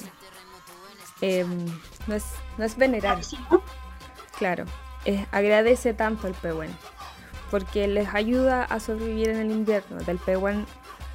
[1.20, 1.44] eh,
[2.06, 2.24] no, es,
[2.58, 2.76] no es
[4.38, 4.64] claro,
[5.30, 6.70] agradece tanto el pehuen.
[7.50, 10.02] porque les ayuda a sobrevivir en el invierno.
[10.02, 10.66] Del pehuán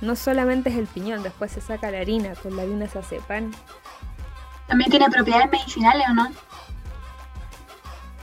[0.01, 3.19] no solamente es el piñón, después se saca la harina, con la harina se hace
[3.21, 3.51] pan.
[4.67, 6.31] También tiene propiedades medicinales, ¿o no?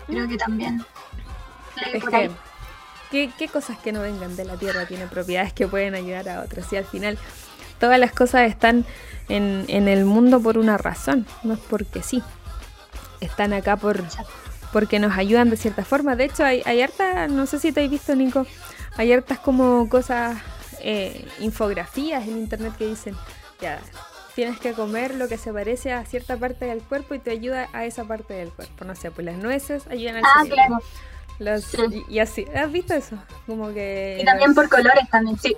[0.07, 0.85] Creo que también.
[1.93, 2.31] Es que.
[3.11, 6.43] ¿qué, qué cosas que no vengan de la tierra tienen propiedades que pueden ayudar a
[6.43, 6.73] otros?
[6.73, 7.19] Y al final,
[7.79, 8.85] todas las cosas están
[9.29, 12.23] en, en el mundo por una razón, no es porque sí.
[13.21, 14.03] Están acá por
[14.73, 16.17] porque nos ayudan de cierta forma.
[16.17, 18.45] De hecho, hay, hay hartas, no sé si te has visto, Nico,
[18.97, 20.37] hay hartas como cosas,
[20.81, 23.15] eh, infografías en internet que dicen,
[23.61, 23.81] ya,
[24.35, 27.69] tienes que comer lo que se parece a cierta parte del cuerpo y te ayuda
[27.73, 28.85] a esa parte del cuerpo.
[28.85, 30.55] No sé, pues las nueces ayudan al Ah, cerebro.
[30.67, 30.79] claro.
[31.39, 32.05] Los- Sí.
[32.09, 33.17] y, y así, ¿has visto eso?
[33.47, 34.19] Como que...
[34.21, 35.57] Y también por colores también, sí.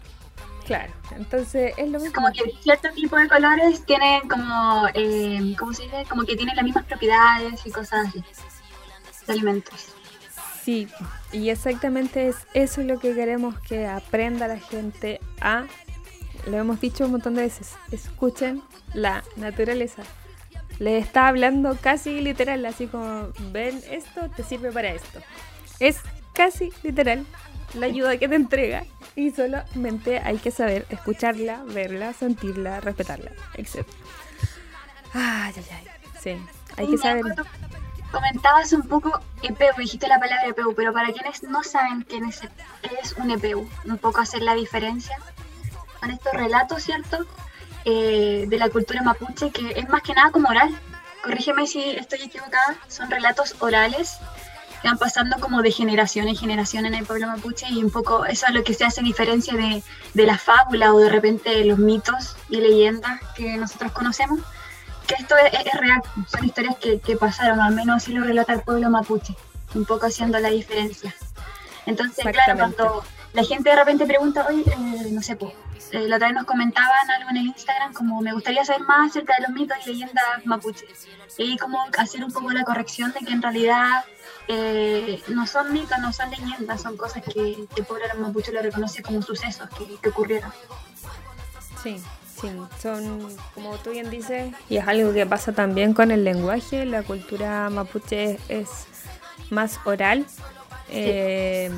[0.64, 2.12] Claro, entonces es lo mismo.
[2.14, 6.04] Como que cierto tipo de colores tienen como, eh, ¿cómo se dice?
[6.08, 8.24] Como que tienen las mismas propiedades y cosas así.
[9.26, 9.92] De alimentos.
[10.64, 10.88] Sí,
[11.30, 15.66] y exactamente es eso lo que queremos que aprenda la gente a,
[16.46, 18.62] lo hemos dicho un montón de veces, escuchen
[18.94, 20.02] la naturaleza.
[20.78, 25.20] Les está hablando casi literal, así como, ven esto, te sirve para esto.
[25.80, 26.00] Es
[26.34, 27.26] casi literal
[27.74, 33.86] la ayuda que te entrega y solamente hay que saber escucharla, verla, sentirla, respetarla, etc.
[35.14, 35.86] Ay, ay, ay.
[36.20, 36.36] Sí,
[36.76, 37.24] hay que saber.
[38.12, 42.40] Comentabas un poco EPU, dijiste la palabra EPU, pero para quienes no saben quién es,
[42.40, 45.18] qué es un EPU, un poco hacer la diferencia
[46.00, 47.26] con estos relatos, ¿cierto?
[47.84, 50.76] Eh, de la cultura mapuche, que es más que nada como oral.
[51.22, 54.18] Corrígeme si estoy equivocada, son relatos orales
[54.82, 58.26] que van pasando como de generación en generación en el pueblo mapuche y un poco
[58.26, 59.82] eso es lo que se hace diferencia de,
[60.14, 64.40] de la fábula o de repente los mitos y leyendas que nosotros conocemos
[65.06, 68.52] que esto es, es real, son historias que, que pasaron, al menos así lo relata
[68.52, 69.34] el pueblo mapuche,
[69.74, 71.14] un poco haciendo la diferencia.
[71.86, 73.04] Entonces, claro, cuando
[73.36, 75.52] la gente de repente pregunta, oye, eh, no sé, pues,
[75.92, 79.10] eh, la otra vez nos comentaban algo en el Instagram, como me gustaría saber más
[79.10, 81.06] acerca de los mitos y leyendas mapuches.
[81.36, 84.06] Y como hacer un poco la corrección de que en realidad
[84.48, 88.62] eh, no son mitos, no son leyendas, son cosas que, que el pueblo mapuche lo
[88.62, 90.50] reconoce como sucesos que, que ocurrieron.
[91.82, 92.02] Sí,
[92.40, 92.48] sí,
[92.80, 97.02] son, como tú bien dices, y es algo que pasa también con el lenguaje, la
[97.02, 98.86] cultura mapuche es
[99.50, 100.24] más oral.
[100.88, 101.70] Eh,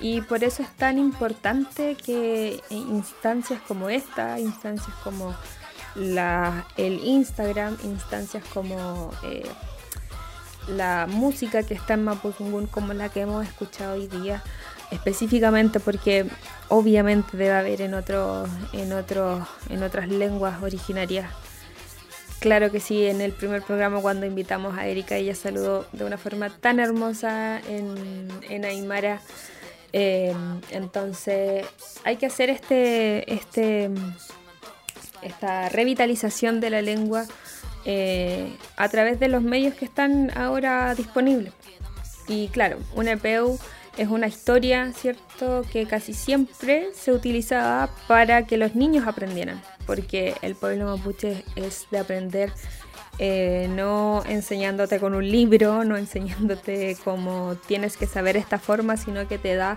[0.00, 5.34] y por eso es tan importante que instancias como esta, instancias como
[5.94, 9.50] el Instagram, instancias como eh,
[10.68, 14.42] la música que está en Mapudungun, como la que hemos escuchado hoy día,
[14.90, 16.26] específicamente porque
[16.68, 21.30] obviamente debe haber en otros en otros en otras lenguas originarias
[22.40, 26.18] claro que sí en el primer programa cuando invitamos a Erika ella saludó de una
[26.18, 29.20] forma tan hermosa en, Aymara.
[29.92, 30.34] Eh,
[30.70, 31.66] entonces
[32.04, 33.90] hay que hacer este este
[35.22, 37.26] esta revitalización de la lengua
[37.84, 41.52] eh, a través de los medios que están ahora disponibles.
[42.28, 43.58] Y claro, un EPU
[44.00, 50.34] es una historia, ¿cierto?, que casi siempre se utilizaba para que los niños aprendieran, porque
[50.40, 52.50] el pueblo mapuche es de aprender
[53.18, 59.28] eh, no enseñándote con un libro, no enseñándote cómo tienes que saber esta forma, sino
[59.28, 59.76] que te da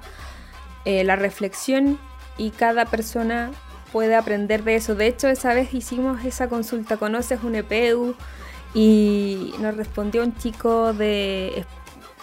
[0.86, 1.99] eh, la reflexión
[2.38, 3.51] y cada persona
[3.91, 4.95] puede aprender de eso.
[4.95, 8.15] De hecho, esa vez hicimos esa consulta, ¿conoces un EPU?
[8.73, 11.65] Y nos respondió un chico de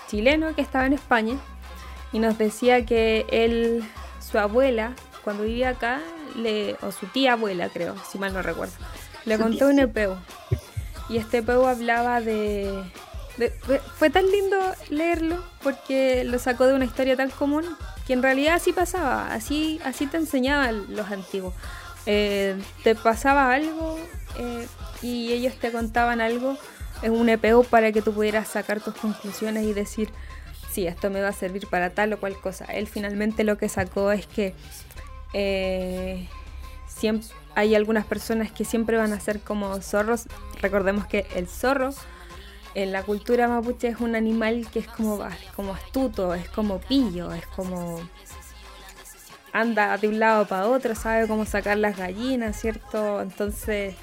[0.09, 1.37] chileno que estaba en España
[2.13, 3.85] y nos decía que él,
[4.21, 4.95] su abuela,
[5.25, 6.01] cuando vivía acá,
[6.37, 8.75] le, o su tía abuela creo, si mal no recuerdo,
[9.25, 9.79] le Su contó tía, un.
[9.79, 10.17] EPU.
[11.09, 12.85] Y este EPU hablaba de...
[13.97, 14.59] fue tan lindo
[14.91, 17.65] leerlo porque lo sacó de una historia tan común
[18.07, 21.55] que en realidad así pasaba, así, así te enseñaban los antiguos.
[22.07, 23.99] Eh, te pasaba algo
[24.39, 24.67] eh,
[25.03, 26.57] y ellos te contaban algo
[27.03, 30.11] en un EPU para que tú pudieras sacar tus conclusiones y decir,
[30.71, 32.65] sí, esto me va a servir para tal o cual cosa.
[32.67, 34.55] Él finalmente lo que sacó es que
[35.33, 36.29] eh,
[36.87, 40.27] siempre hay algunas personas que siempre van a ser como zorros.
[40.61, 41.91] Recordemos que el zorro
[42.75, 45.19] en la cultura mapuche es un animal que es como,
[45.57, 48.01] como astuto, es como pillo, es como
[49.53, 53.21] anda de un lado para otro, sabe cómo sacar las gallinas, ¿cierto?
[53.21, 53.97] Entonces,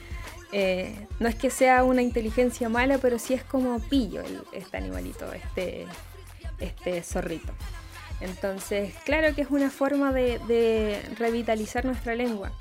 [0.51, 4.75] eh, no es que sea una inteligencia mala, pero sí es como pillo el- este
[4.75, 5.85] animalito, este,
[6.59, 7.53] este zorrito.
[8.19, 12.51] Entonces, claro que es una forma de, revitalizar nuestra lengua.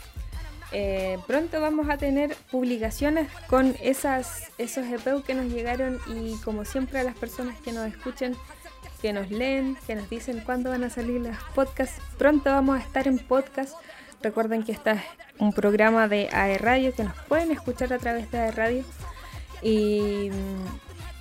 [0.73, 6.65] Eh, pronto vamos a tener publicaciones con esas, esos EPU que nos llegaron y como
[6.65, 8.37] siempre a las personas que nos escuchen,
[9.01, 12.03] que nos leen, que nos dicen cuándo van a salir los podcasts.
[12.19, 13.75] Pronto vamos a estar en podcast.
[14.23, 15.01] Recuerden que este es
[15.39, 18.85] un programa de AE Radio que nos pueden escuchar a través de AE Radio.
[19.63, 20.31] Y,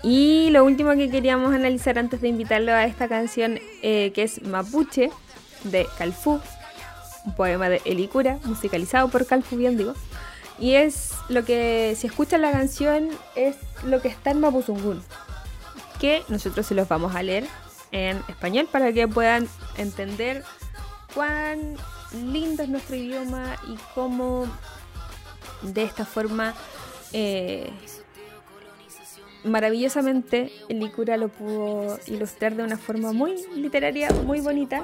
[0.06, 4.44] y lo último que queríamos analizar antes de invitarlo a esta canción eh, que es
[4.44, 5.10] Mapuche
[5.64, 6.40] de Calfú,
[7.26, 9.96] un poema de Elicura, musicalizado por Calfú, bien digo.
[10.60, 15.02] Y es lo que, si escuchan la canción, es lo que está en Mapuzungún.
[16.00, 17.48] Que nosotros se los vamos a leer
[17.92, 20.44] en español para que puedan entender
[21.16, 21.78] cuán
[22.32, 24.46] lindo es nuestro idioma y cómo
[25.64, 26.54] de esta forma
[27.12, 27.72] eh,
[29.46, 34.84] maravillosamente el Licura lo pudo ilustrar de una forma muy literaria, muy bonita,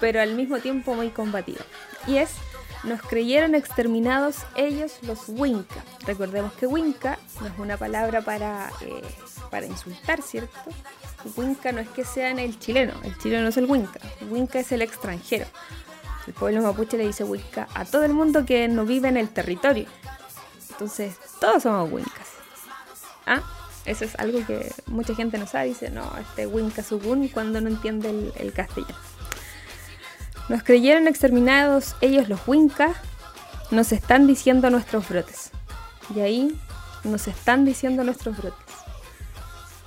[0.00, 1.60] pero al mismo tiempo muy combativa.
[2.06, 2.30] Y es,
[2.84, 5.84] nos creyeron exterminados ellos los Winca.
[6.06, 9.02] Recordemos que Winca no es una palabra para, eh,
[9.50, 10.58] para insultar, ¿cierto?
[11.36, 14.00] Winca no es que sean el chileno, el chileno es el Winca,
[14.30, 15.46] Winca es el extranjero.
[16.26, 19.28] El pueblo mapuche le dice Winca a todo el mundo que no vive en el
[19.30, 19.86] territorio.
[20.70, 22.28] Entonces, todos somos Wincas.
[23.26, 23.42] ¿Ah?
[23.84, 25.68] Eso es algo que mucha gente no sabe.
[25.68, 28.98] Dice, no, este Winca Sugun cuando no entiende el, el castellano.
[30.48, 32.94] Nos creyeron exterminados ellos los Winca.
[33.70, 35.50] Nos están diciendo nuestros brotes.
[36.14, 36.60] Y ahí
[37.04, 38.58] nos están diciendo nuestros brotes.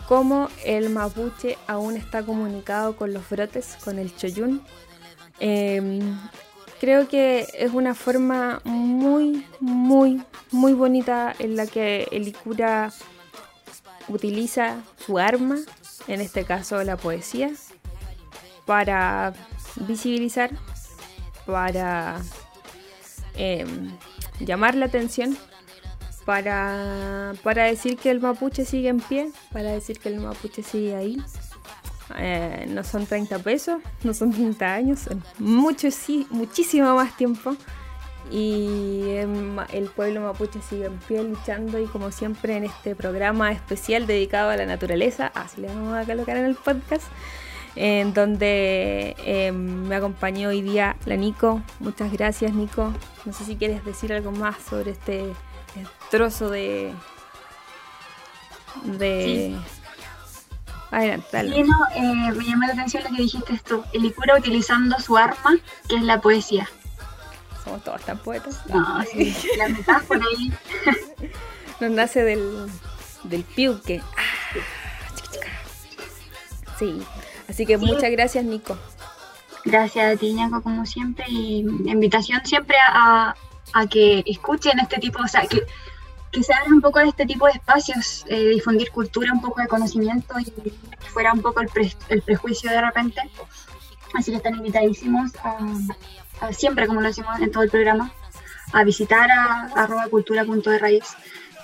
[0.07, 4.61] Cómo el mapuche aún está comunicado con los brotes, con el choyún.
[5.39, 6.01] Eh,
[6.83, 10.21] creo que es una forma muy, muy,
[10.51, 12.91] muy bonita en la que el Icura
[14.07, 15.57] utiliza su arma,
[16.07, 17.51] en este caso la poesía,
[18.65, 19.33] para
[19.75, 20.51] visibilizar,
[21.45, 22.21] para
[23.35, 23.65] eh,
[24.39, 25.37] llamar la atención,
[26.25, 30.95] para, para decir que el mapuche sigue en pie, para decir que el mapuche sigue
[30.95, 31.21] ahí.
[32.17, 37.55] Eh, no son 30 pesos, no son 30 años, son mucho, sí, muchísimo más tiempo.
[38.31, 43.51] Y em, el pueblo mapuche sigue en pie luchando y como siempre en este programa
[43.51, 47.05] especial dedicado a la naturaleza, así le vamos a colocar en el podcast,
[47.75, 51.61] en donde eh, me acompañó hoy día la Nico.
[51.79, 52.93] Muchas gracias Nico.
[53.25, 55.25] No sé si quieres decir algo más sobre este
[56.09, 56.93] trozo de...
[58.83, 59.55] de...
[59.55, 59.79] Sí.
[60.91, 61.41] Adelante.
[61.41, 63.83] Sí, no, eh, me llamó la atención lo que dijiste tú.
[63.93, 65.57] El Icura utilizando su arma,
[65.89, 66.69] que es la poesía.
[67.63, 68.59] Somos todos tan poetas.
[68.67, 70.51] No, sí, la metáfora ahí.
[71.79, 72.67] Nos nace del,
[73.23, 74.01] del piuque.
[74.17, 74.59] Ah.
[76.77, 77.01] Sí,
[77.49, 77.85] así que Sí.
[77.85, 78.77] muchas gracias Nico.
[79.65, 81.25] Gracias a ti, Ñaco, como siempre.
[81.29, 83.35] Y invitación siempre a,
[83.73, 85.61] a que escuchen este tipo, o sea, que,
[86.31, 89.61] que se abran un poco de este tipo de espacios, eh, difundir cultura, un poco
[89.61, 90.73] de conocimiento y que
[91.13, 93.21] fuera un poco el, pre- el prejuicio de repente.
[94.15, 95.57] Así que están invitadísimos a
[96.51, 98.11] siempre, como lo hacemos en todo el programa,
[98.73, 101.03] a visitar a, arroba cultura punto de raíz.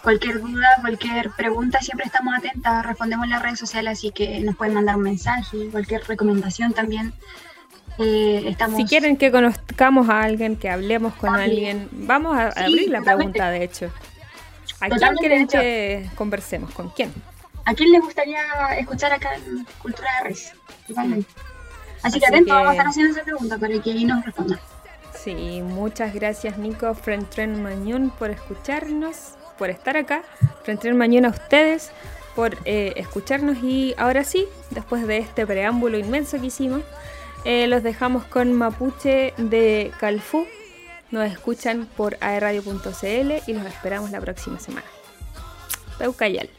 [0.03, 4.55] Cualquier duda, cualquier pregunta, siempre estamos atentas, respondemos en las redes sociales, así que nos
[4.55, 7.13] pueden mandar un mensaje, cualquier recomendación también.
[7.97, 11.49] Eh, estamos Si quieren que conozcamos a alguien, que hablemos con También.
[11.82, 13.34] alguien, vamos a Sí, abrir la totalmente.
[13.39, 13.91] pregunta de hecho.
[14.80, 16.71] ¿A quién quieren que conversemos?
[16.71, 17.11] ¿Con quién?
[17.65, 18.39] ¿A quién le gustaría
[18.77, 20.53] escuchar acá en Cultura de Raíz?
[20.88, 21.30] Totalmente.
[22.03, 24.59] Así que que- vamos a estar haciendo esa pregunta para que ahí nos respondan.
[25.21, 30.23] Sí, muchas gracias Nico, Frentren Mañón por escucharnos, por estar acá.
[30.63, 31.91] Frentren Mañón a ustedes
[32.35, 36.83] por eh, escucharnos y ahora sí, después de este preámbulo inmenso que hicimos,
[37.43, 40.45] eh, los dejamos con Mapuche de Calfú.
[41.11, 44.85] Nos escuchan por aerradio.cl y los esperamos la próxima semana.
[45.97, 46.49] Peucayal.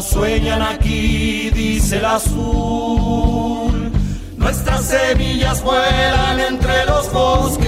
[0.00, 3.92] sueñan aquí, dice el azul.
[4.36, 7.66] Nuestras semillas vuelan entre los bosques,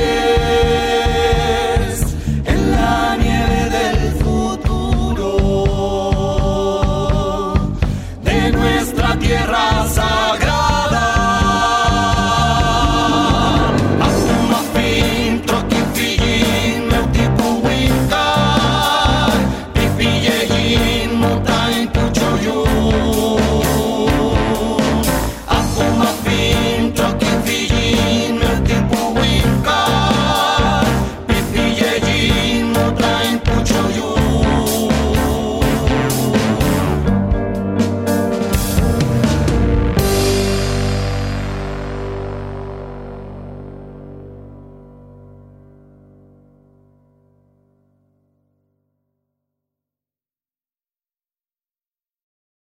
[2.46, 5.34] en la nieve del futuro
[8.22, 9.84] de nuestra tierra.